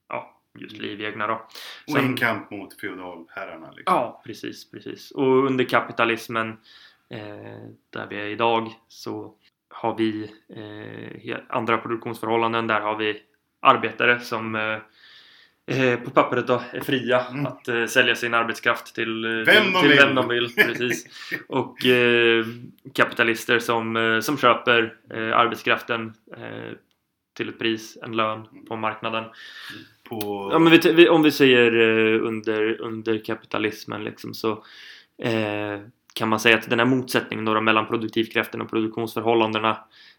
[0.08, 1.34] ja, just livegna då.
[1.34, 3.66] Och Sen- en kamp mot feodalherrarna.
[3.66, 3.94] Liksom.
[3.94, 5.10] Ja, precis, precis.
[5.10, 6.48] Och under kapitalismen
[7.10, 9.34] eh, där vi är idag så
[9.68, 10.30] har vi
[11.28, 12.66] eh, andra produktionsförhållanden.
[12.66, 13.22] Där har vi
[13.60, 14.78] arbetare som eh,
[15.78, 17.46] eh, på pappret då är fria Mm.
[17.46, 19.98] att eh, sälja sin arbetskraft till, eh, Vem till, de till vill.
[19.98, 20.54] vem de vill.
[20.56, 21.06] Precis.
[21.48, 21.76] Och
[22.94, 24.96] kapitalister som, som köper
[25.34, 26.14] arbetskraften
[27.36, 29.24] till ett pris, en lön på marknaden.
[30.08, 30.48] På...
[30.52, 34.50] Ja, men vi, vi, om vi säger eh, under, under kapitalismen liksom, så
[35.18, 35.80] eh,
[36.14, 39.78] kan man säga att den här motsättningen då, mellan produktivkraften och produktionsförhållandena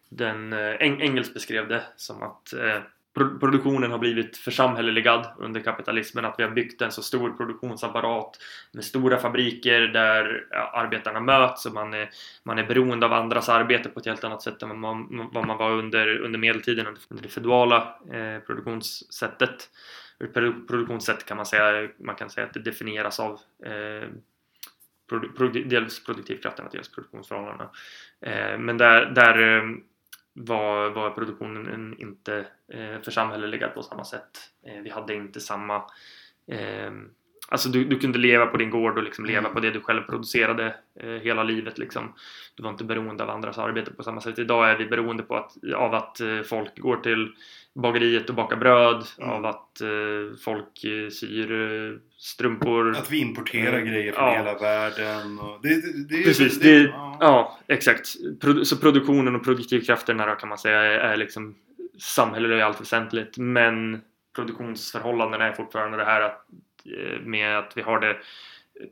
[0.09, 2.81] den, eh, Engels beskrev det som att eh,
[3.15, 6.25] produktionen har blivit församhälleligad under kapitalismen.
[6.25, 8.37] Att vi har byggt en så stor produktionsapparat
[8.71, 12.09] med stora fabriker där arbetarna möts och man är,
[12.43, 15.47] man är beroende av andras arbete på ett helt annat sätt än vad man, vad
[15.47, 19.69] man var under, under medeltiden, under- det feduala eh, produktionssättet.
[20.19, 20.27] Ur
[20.67, 24.09] produktionssätt kan man säga, man kan säga att det definieras av eh,
[25.09, 27.69] produ- produ- dels produktivkrafterna, dels produktionsförhållandena.
[28.21, 29.63] Eh, men där, där eh,
[30.37, 34.29] var, var produktionen en- inte eh, församhälleligad på samma sätt.
[34.67, 35.75] Eh, vi hade inte samma
[36.51, 36.91] eh,
[37.49, 39.53] Alltså du, du kunde leva på din gård och liksom leva Mm.
[39.53, 42.13] på det du själv producerade eh, hela livet liksom.
[42.55, 44.39] Du var inte beroende av andras arbete på samma sätt.
[44.39, 47.35] Idag är vi beroende på att, av att eh, folk går till
[47.75, 49.29] bageriet och bakar bröd, Mm.
[49.29, 52.91] av att eh, folk eh, syr eh, strumpor.
[52.97, 53.85] Att vi importerar Mm.
[53.93, 54.37] grejer från Ja.
[54.37, 55.39] hela världen.
[55.63, 57.59] Det, det, det, Precis, det, det, ja.
[57.67, 58.07] exakt.
[58.63, 61.55] Så produktionen och produktivkrafterna kan man säga är, är liksom
[61.99, 63.37] samhälleliga i allt väsentligt.
[63.37, 64.01] Men
[64.35, 66.45] produktionsförhållandena är fortfarande det här att,
[66.85, 68.17] eh, med att vi har det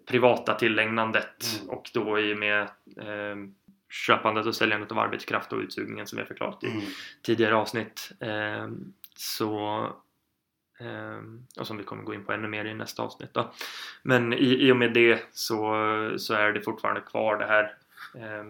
[0.09, 1.69] privata tillägnandet Mm.
[1.69, 2.61] och då i och med
[2.97, 3.35] eh,
[3.93, 6.81] köpandet och säljandet av arbetskraft och utsugningen som vi har förklarat i Mm.
[7.21, 8.11] tidigare avsnitt.
[8.19, 8.67] Eh,
[9.15, 9.83] så
[10.79, 11.21] eh,
[11.59, 13.53] och som vi kommer gå in på ännu mer i nästa avsnitt då.
[14.03, 15.57] Men i, i och med det så,
[16.17, 17.63] så är det fortfarande kvar det här
[18.15, 18.45] eh,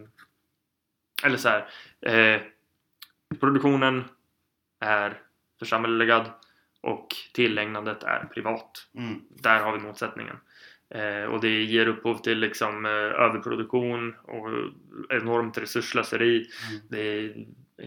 [1.24, 1.70] eller så här
[2.02, 2.42] eh,
[3.40, 4.04] produktionen
[4.80, 5.22] är
[5.60, 6.32] församhälleligad
[6.82, 8.88] och tillägnandet är privat.
[8.98, 9.22] Mm.
[9.30, 10.36] Där har vi motsättningen.
[10.94, 14.50] Eh, och det ger upphov till liksom, eh, överproduktion och
[15.10, 16.36] enormt resursslöseri.
[16.38, 16.82] Mm.
[16.90, 17.34] Det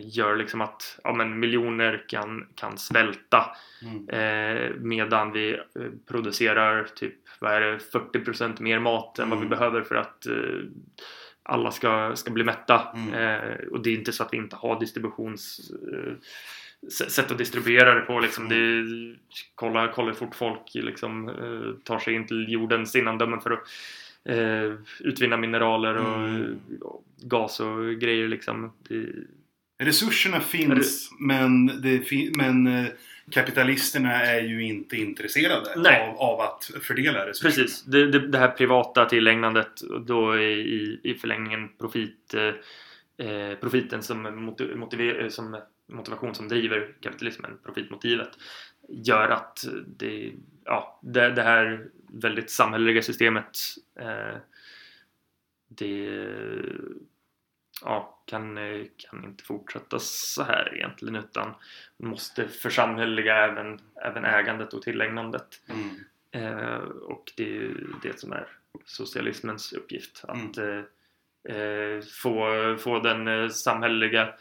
[0.01, 3.47] gör liksom att ja, men miljoner kan, kan svälta
[3.83, 4.09] Mm.
[4.09, 5.61] eh, medan vi
[6.09, 9.59] producerar typ vad är det, 40% mer mat än vad vi Mm.
[9.59, 10.35] behöver för att eh,
[11.43, 12.89] alla ska, ska bli mätta.
[12.95, 13.15] Mm.
[13.15, 15.71] Eh, och det är inte så att vi inte har distributions
[16.91, 18.21] sätt att distribuera det på.
[18.21, 18.47] Liksom.
[18.47, 18.59] Mm.
[18.59, 19.17] Det,
[19.55, 23.63] kolla, kolla hur fort folk liksom, eh, tar sig in till jordens innandömen för att
[24.25, 26.59] eh, utvinna mineraler och, Mm.
[26.81, 28.29] och gas och grejer.
[28.29, 28.73] Liksom.
[28.89, 29.07] Det,
[29.79, 32.03] Resurserna finns men, det
[32.37, 32.87] men eh,
[33.31, 35.75] kapitalisterna är ju inte intresserade
[36.09, 37.65] av, av att fördela resurserna.
[37.65, 39.71] Precis, det, det, det här privata tillägnandet
[40.07, 44.45] då i, i, i förlängningen profit, eh, eh, profiten som,
[44.75, 48.31] motiv, som motivation som driver kapitalismen, profitmotivet,
[48.89, 50.33] gör att det,
[50.65, 53.59] ja, det, det här väldigt samhälleliga systemet
[54.01, 54.37] eh,
[55.69, 56.29] det
[57.83, 58.59] ja, kan,
[58.97, 61.55] kan inte fortsätta så här egentligen utan
[61.97, 65.61] måste församhälleliga även, även ägandet och tillägnandet.
[65.69, 65.97] Mm.
[66.31, 68.49] Eh, och det är ju det som är
[68.85, 70.25] socialismens uppgift.
[70.29, 70.85] Att Mm.
[71.49, 74.35] eh, eh, få, få den eh, samhälleliga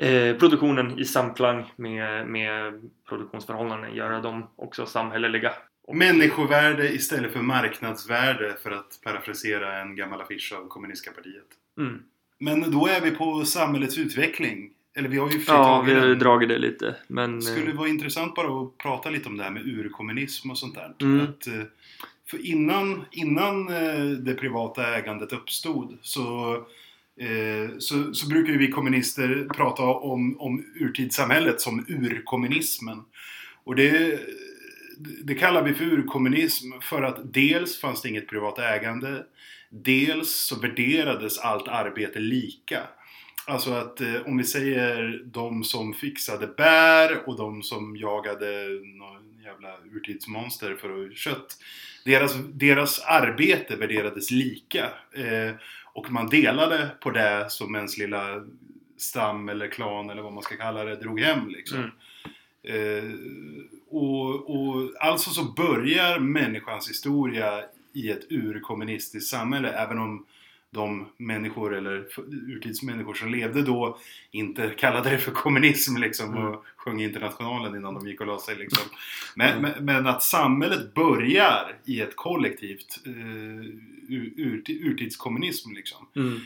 [0.00, 3.94] eh, produktionen i samklang med, med produktionsförhållanden.
[3.94, 5.52] Göra dem också samhälleliga.
[5.86, 11.46] Och- Människovärde istället för marknadsvärde för att parafrasera en gammal affisch av kommunistiska partiet.
[11.78, 12.02] Mm.
[12.38, 14.70] Men då är vi på samhällets utveckling.
[14.96, 16.96] Eller vi har ju Ja, vi har ju dragit det lite.
[17.06, 20.50] Men, Det skulle eh, vara intressant bara att prata lite om det här med urkommunism
[20.50, 20.94] och sånt där.
[21.00, 21.20] Mm.
[21.24, 21.62] Att, eh,
[22.26, 26.56] för innan, innan eh, det privata ägandet uppstod så,
[27.20, 33.02] eh, så, så brukar ju vi kommunister prata om, om urtidssamhället som urkommunismen.
[33.64, 34.20] Och det,
[35.24, 39.24] det kallar vi för urkommunism för att dels fanns det inget privat ägande.
[39.70, 42.80] Dels så värderades allt arbete lika.
[43.46, 49.42] Alltså att eh, om vi säger de som fixade bär och de som jagade någon
[49.44, 51.56] jävla urtidsmonster för att kött.
[52.04, 54.84] Deras, deras arbete värderades lika.
[55.12, 55.54] Eh,
[55.94, 58.44] och man delade på det som ens lilla
[58.96, 61.78] stam eller klan eller vad man ska kalla det drog hem liksom.
[61.78, 61.90] Mm.
[62.62, 63.14] Eh,
[63.90, 70.26] och, och alltså så börjar människans historia i ett urkommunistiskt samhälle även om
[70.74, 72.06] de människor eller
[72.48, 73.98] urtidsmänniskor som levde då
[74.30, 76.46] inte kallade det för kommunism liksom Mm.
[76.46, 78.82] och sjöng internationalen innan de gick och la sig liksom.
[79.36, 79.62] Men, Mm.
[79.62, 83.12] men, men att samhället börjar i ett kollektivt eh,
[84.08, 86.40] ur, urti- urtidskommunism liksom mm,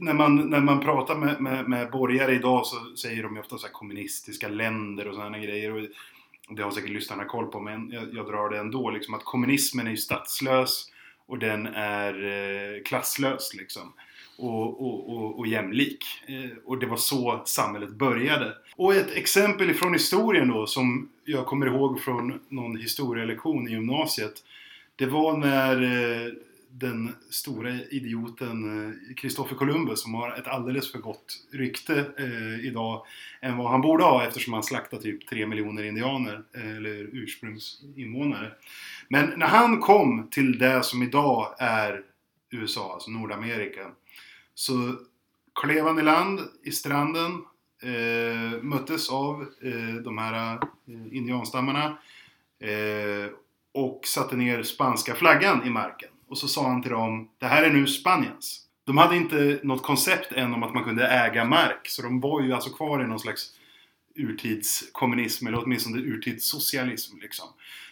[0.00, 3.58] när man, när man pratar med, med, med borgare idag så säger de ju ofta
[3.58, 5.72] så kommunistiska länder och sådana grejer.
[5.76, 5.86] Och
[6.56, 8.90] det har säkert lyssnarna koll på men jag, jag drar det ändå.
[8.90, 10.91] Liksom, att kommunismen är ju statslös
[11.26, 13.92] och den är eh, klasslös liksom.
[14.38, 16.04] Och, och, och, och jämlik.
[16.26, 18.52] Eh, och det var så samhället började.
[18.76, 24.34] Och ett exempel ifrån historien då som jag kommer ihåg från någon historielektion i gymnasiet.
[24.96, 26.32] Det var när eh,
[26.74, 33.06] den stora idioten eh, Kristoffer Columbus som har ett alldeles för gott rykte eh, idag
[33.40, 38.52] än vad han borde ha eftersom han slaktade typ 3 miljoner indianer eh, eller ursprungsinvånare.
[39.08, 42.02] Men när han kom till det som idag är
[42.50, 43.90] USA, alltså Nordamerika
[44.54, 44.96] så
[45.62, 47.44] klev han i land i stranden
[47.82, 51.98] eh, möttes av eh, de här eh, indianstammarna
[52.60, 53.30] eh,
[53.72, 56.11] och satte ner spanska flaggan i marken.
[56.32, 58.66] Och så sa han till dem, det här är nu Spaniens.
[58.84, 62.42] De hade inte något koncept än om att man kunde äga mark, så de var
[62.42, 63.52] ju alltså kvar i någon slags
[64.14, 67.18] urtidskommunism eller åtminstone urtidssocialism.
[67.20, 67.46] Liksom.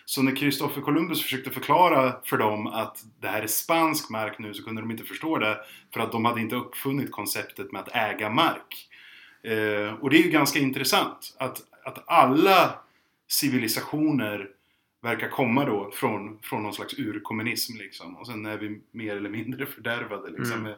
[0.05, 4.55] Så när Kristoffer Columbus försökte förklara för dem att det här är spansk mark nu
[4.55, 5.57] så kunde de inte förstå det
[5.95, 8.89] för att de hade inte uppfunnit konceptet med att äga mark.
[9.43, 12.75] Eh, och det är ju ganska intressant att, att alla
[13.29, 14.49] civilisationer
[15.03, 18.17] verkar komma då från, från någon slags urkommunism liksom.
[18.17, 20.61] Och sen är vi mer eller mindre fördärvade liksom.
[20.61, 20.73] Mm.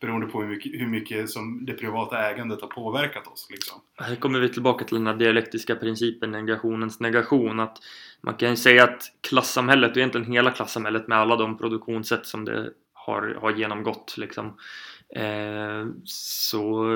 [0.00, 3.80] Beroende på hur mycket, hur mycket som det privata ägandet har påverkat oss liksom.
[3.96, 7.60] Här kommer vi tillbaka till den här dialektiska principen, negationens negation.
[7.60, 7.78] Att
[8.20, 12.44] man kan ju säga att klassamhället, och egentligen hela klassamhället med alla de produktionssätt som
[12.44, 14.46] det har, har genomgått liksom,
[15.16, 16.86] eh, så,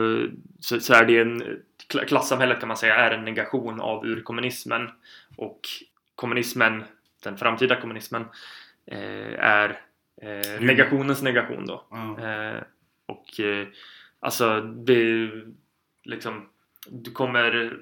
[0.60, 1.42] så, så är det en
[1.92, 4.88] kla- klassamhället kan man säga är en negation av urkommunismen
[5.36, 5.60] och
[6.20, 6.84] kommunismen,
[7.22, 8.24] den framtida kommunismen
[8.86, 9.80] eh, är
[10.22, 11.86] eh, negationens negation då.
[12.24, 12.62] Eh,
[13.06, 13.40] och
[14.20, 15.30] alltså det
[16.04, 16.48] liksom
[16.88, 17.76] du kommer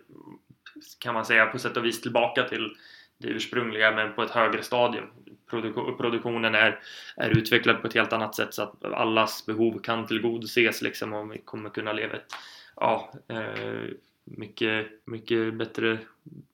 [0.99, 2.77] kan man säga på sätt och vis tillbaka till
[3.19, 5.05] det ursprungliga men på ett högre stadium.
[5.51, 6.81] Produk- produktionen är,
[7.17, 11.33] är utvecklad på ett helt annat sätt så att allas behov kan tillgodoses liksom och
[11.33, 12.35] vi kommer kunna leva ett
[12.77, 13.85] ja, eh,
[14.25, 15.99] mycket, mycket bättre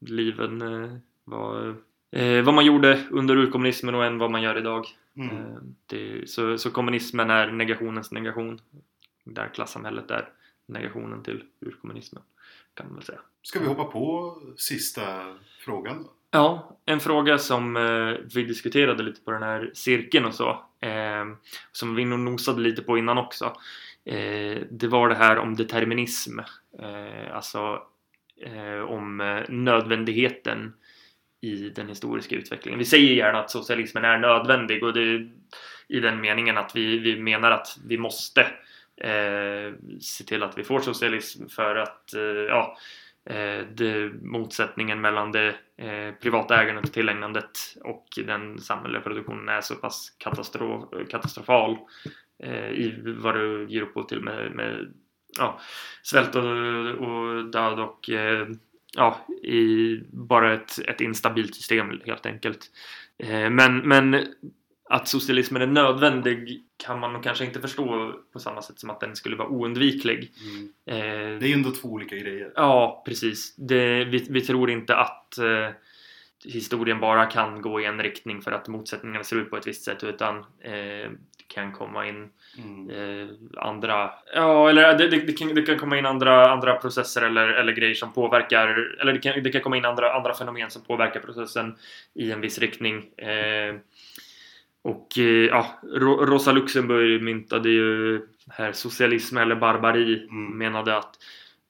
[0.01, 1.69] liv än eh, vad,
[2.11, 4.87] eh, vad man gjorde under urkommunismen och än vad man gör idag.
[5.17, 5.37] Mm.
[5.37, 5.57] Eh,
[5.87, 8.61] Det, så, så kommunismen är negationens negation.
[9.25, 10.29] Där klassamhället är
[10.67, 12.23] negationen till urkommunismen.
[12.75, 13.21] Kan man väl säga.
[13.43, 15.03] Ska vi hoppa på sista
[15.59, 16.11] frågan då?
[16.31, 20.51] Ja, en fråga som eh, vi diskuterade lite på den här cirkeln och så.
[20.81, 21.25] Eh,
[21.73, 23.57] som vi nog nosade lite på innan också.
[24.05, 26.39] Eh, det var det här om determinism.
[26.79, 27.83] Eh, alltså
[28.41, 30.75] eh, om eh, nödvändigheten
[31.45, 32.79] i den historiska utvecklingen.
[32.79, 35.31] Vi säger gärna att socialismen är nödvändig och det är
[35.89, 38.41] i den meningen att vi, vi menar att vi måste
[38.97, 42.77] eh, se till att vi får socialism för att eh, ja,
[43.31, 47.51] eh, det, motsättningen mellan det eh, privata ägandet och tillägnandet
[47.85, 51.77] och den samhälleliga produktionen är så pass katastrof, katastrofal
[52.43, 54.93] eh, i vad det ger upphov till med, med
[55.39, 55.61] ja,
[56.03, 56.45] svält och,
[57.09, 58.49] och död och eh,
[58.97, 62.71] ja, i bara ett, ett instabilt system helt enkelt.
[63.19, 64.27] Eh, men, men
[64.89, 69.17] att socialismen är nödvändig kan man kanske inte förstå på samma sätt som att den
[69.17, 70.33] skulle vara oundviklig.
[70.45, 70.69] Mm.
[70.87, 72.53] Eh, Det är ju ändå två olika grejer.
[72.55, 73.55] Ja, precis.
[73.57, 75.69] Det, vi, vi tror inte att eh,
[76.45, 79.85] historien bara kan gå i en riktning för att motsättningarna ser ut på ett visst
[79.85, 82.91] sätt utan eh, det kan komma in Mm.
[82.91, 84.11] eh, andra...
[84.35, 87.73] Ja, eller det, det, det, kan, det kan komma in andra, andra processer eller, eller
[87.73, 88.69] grejer som påverkar...
[89.01, 91.77] Eller det kan, det kan komma in andra, andra fenomen som påverkar processen
[92.15, 93.19] i en viss riktning.
[93.19, 93.75] Eh,
[94.83, 100.27] och eh, ja, Ro- Rosa Luxemburg myntade ju här socialism eller barbari.
[100.31, 100.59] Mm.
[100.59, 101.17] Menade att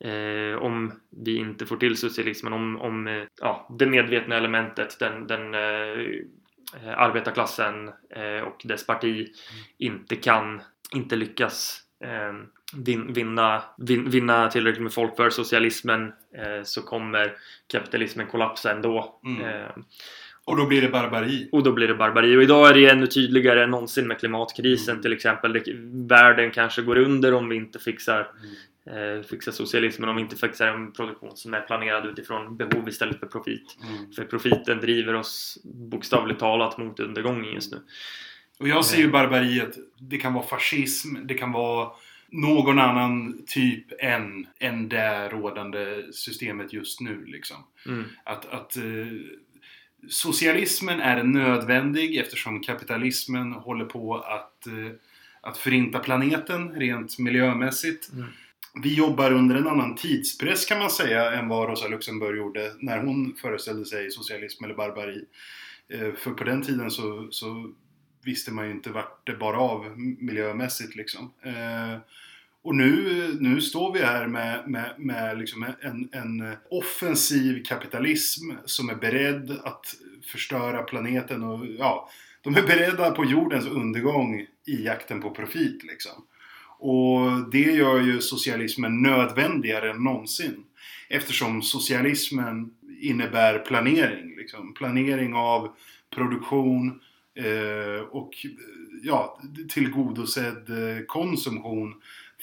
[0.05, 0.93] eh, om
[1.25, 6.01] vi inte får till socialismen, om, om eh, ja, det medvetna elementet, den, den eh,
[6.83, 9.29] eh, arbetarklassen eh, och dess parti
[9.79, 10.63] inte kan,
[10.93, 12.33] inte lyckas eh,
[12.77, 16.13] vin, vinna, vin, vinna tillräckligt med folk för socialismen
[16.65, 17.37] så kommer
[17.73, 19.21] kapitalismen kollapsa ändå.
[19.25, 19.69] Mm.
[20.47, 21.49] Eh, Och då blir det barbari.
[21.53, 22.37] och då blir det barbari.
[22.37, 25.03] Och idag är det ännu tydligare än någonsin med klimatkrisen Mm.
[25.03, 25.63] till exempel.
[26.09, 28.21] Världen kanske går under om vi inte fixar,
[28.87, 30.09] eh, fixar socialismen.
[30.09, 33.77] Om vi inte fixar en produktion som är planerad utifrån behov istället för profit.
[33.83, 34.13] Mm.
[34.13, 37.79] För profiten driver oss bokstavligt talat mot undergången just nu.
[38.59, 41.91] Och jag ser ju barbariet, det kan vara fascism, det kan vara
[42.29, 47.57] någon annan typ än, än det rådande systemet just nu liksom.
[47.87, 48.05] Mm.
[48.25, 48.83] Att, att eh,
[50.09, 54.91] socialismen är nödvändig eftersom kapitalismen håller på att, eh,
[55.41, 58.13] att förinta planeten rent miljömässigt.
[58.13, 58.27] Mm.
[58.83, 62.99] Vi jobbar under en annan tidspress kan man säga än vad Rosa Luxemburg gjorde när
[62.99, 65.25] hon föreställde sig socialism eller barbari.
[65.89, 67.73] Eh, För på den tiden så, så
[68.25, 71.33] visste man ju inte vart det bar av miljömässigt liksom.
[72.65, 78.89] Och nu, nu står vi här med, med, med liksom en, en offensiv kapitalism som
[78.89, 79.95] är beredd att
[80.27, 82.11] förstöra planeten och ja,
[82.43, 86.13] de är beredda på jordens undergång i jakten på profit liksom.
[86.79, 90.65] Och det gör ju socialismen nödvändigare än någonsin.
[91.09, 94.37] Eftersom socialismen innebär planering.
[94.37, 94.75] Liksom.
[94.75, 95.69] Planering av
[96.15, 97.01] produktion
[97.35, 98.31] eh, och
[99.03, 101.95] ja, tillgodosedd eh, konsumtion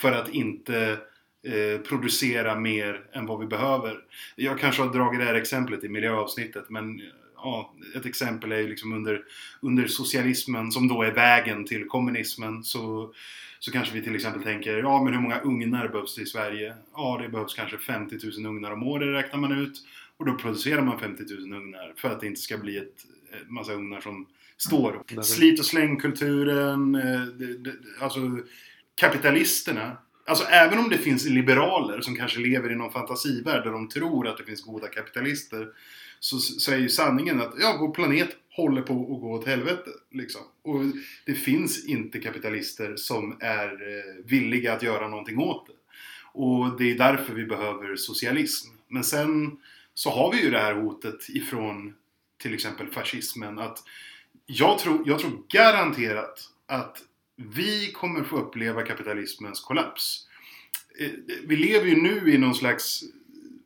[0.01, 0.97] för att inte
[1.43, 3.99] eh, producera mer än vad vi behöver.
[4.35, 7.01] Jag kanske har dragit det här exemplet i miljöavsnittet men
[7.35, 9.23] ja, ett exempel är ju liksom under,
[9.61, 13.13] under socialismen som då är vägen till kommunismen så,
[13.59, 16.73] så kanske vi till exempel tänker, ja men hur många ugnar behövs det i Sverige?
[16.95, 19.73] Ja, det behövs kanske 50 000 ugnar om året räknar man ut.
[20.17, 23.05] Och då producerar man 50 000 ugnar för att det inte ska bli ett
[23.47, 24.25] massa ugnar som
[24.57, 25.03] står.
[25.11, 25.23] Mm.
[25.23, 28.19] Slit och slängkulturen, eh, alltså
[28.95, 29.97] kapitalisterna.
[30.25, 34.27] Alltså även om det finns liberaler som kanske lever i någon fantasivärld där de tror
[34.27, 35.67] att det finns goda kapitalister.
[36.19, 39.89] Så, så är ju sanningen att ja, vår planet håller på att gå åt helvete.
[40.11, 40.41] Liksom.
[40.61, 40.81] Och
[41.25, 45.73] det finns inte kapitalister som är eh, villiga att göra någonting åt det.
[46.33, 48.69] Och det är därför vi behöver socialism.
[48.87, 49.57] Men sen
[49.93, 51.93] så har vi ju det här hotet ifrån
[52.37, 53.59] till exempel fascismen.
[53.59, 53.83] Att
[54.45, 56.97] jag, tror, jag tror garanterat att
[57.53, 60.27] vi kommer få uppleva kapitalismens kollaps.
[60.99, 61.09] Eh,
[61.43, 63.03] Vi lever ju nu i någon slags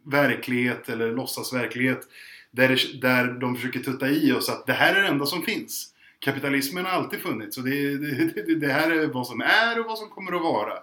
[0.03, 2.07] verklighet eller låtsasverklighet
[2.51, 5.43] där, det, där de försöker tutta i oss att det här är det enda som
[5.43, 5.91] finns.
[6.19, 9.97] Kapitalismen har alltid funnits och det, det, det, här är vad som är och vad
[9.97, 10.73] som kommer att vara.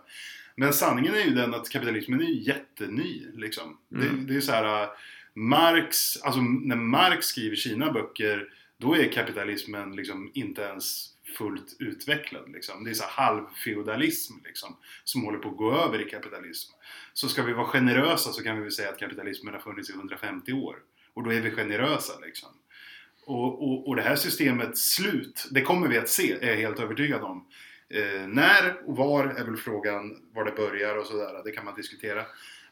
[0.57, 3.23] Men sanningen är ju den att kapitalismen är ju jätteny.
[3.35, 3.77] Liksom.
[3.95, 4.27] Mm.
[4.27, 4.83] Det, är så här...
[4.83, 4.89] äh,
[5.35, 12.53] Marx, alltså när Marx skriver sina böcker då är kapitalismen liksom inte ens fullt utvecklad.
[12.53, 12.85] Liksom.
[12.85, 16.73] Det är så halvfeodalism liksom, som håller på att gå över i kapitalism.
[17.13, 19.93] Så ska vi vara generösa så kan vi väl säga att kapitalismen har funnits i
[19.93, 20.77] 150 år.
[21.15, 22.49] Och då är vi generösa liksom.
[23.25, 26.81] Och, och, och det här systemets slut, det kommer vi att se, är jag helt
[26.81, 27.47] övertygad om.
[27.89, 31.75] Eh, när och var är väl frågan var det börjar och sådär, det kan man
[31.75, 32.25] diskutera.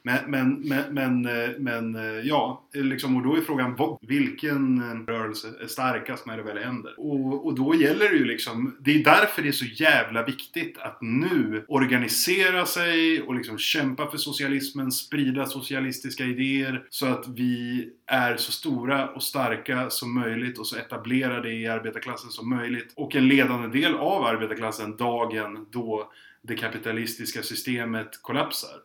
[0.03, 5.13] Men, men, men, men, eh, men eh, ja, liksom, och då är frågan vilken eh,
[5.13, 6.95] rörelse är starkast när det väl händer?
[6.99, 10.79] Och, och då gäller det ju liksom, det är därför det är så jävla viktigt
[10.79, 17.89] att nu organisera sig och liksom kämpa för socialismen, sprida socialistiska idéer så att vi
[18.07, 22.93] är så stora och starka som möjligt och så etablerade i arbetarklassen som möjligt.
[22.97, 28.77] Och en ledande del av arbetarklassen dagen då det kapitalistiska systemet kollapsar.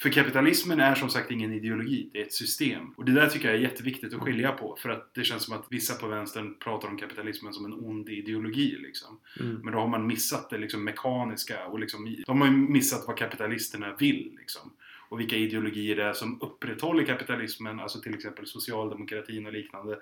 [0.00, 2.90] För kapitalismen är som sagt ingen ideologi, det är ett system.
[2.96, 4.76] Och det där tycker jag är jätteviktigt att skilja på.
[4.76, 8.08] För att det känns som att vissa på vänstern pratar om kapitalismen som en ond
[8.08, 8.76] ideologi.
[8.78, 9.20] Liksom.
[9.40, 9.60] Mm.
[9.64, 13.16] Men då har man missat det liksom mekaniska och liksom, de har ju missat vad
[13.16, 14.36] kapitalisterna vill.
[14.38, 14.72] Liksom.
[15.08, 19.98] Och vilka ideologier det är som upprätthåller kapitalismen, alltså till exempel socialdemokratin och liknande.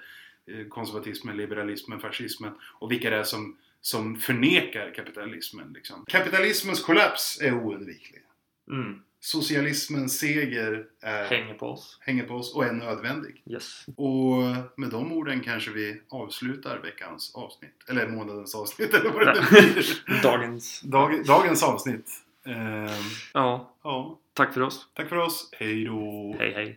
[0.47, 2.53] eh, Konservatismen, liberalismen, fascismen.
[2.63, 5.73] Och vilka det är som, som förnekar kapitalismen.
[5.73, 6.05] Liksom.
[6.09, 8.23] Kapitalismens kollaps är oundviklig.
[8.71, 9.03] Mm.
[9.27, 11.99] Socialismens seger är, Hänger på oss.
[12.01, 13.43] hänger på oss och är nödvändig.
[13.51, 13.87] Yes.
[13.97, 14.43] Och
[14.77, 17.85] med de orden kanske vi avslutar veckans avsnitt.
[17.91, 20.22] Eller månadens avsnitt eller vad det blir.
[20.22, 20.81] Dagens.
[20.81, 22.11] Dag, dagens avsnitt.
[22.47, 22.87] Ehm,
[23.35, 24.89] Ja, ja, tack för oss.
[24.95, 25.49] tack för oss.
[25.53, 26.37] Hej då!
[26.39, 26.64] Hej hej.